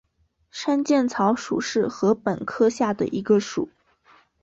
[0.49, 3.69] 山涧草属是禾本科下的一个属。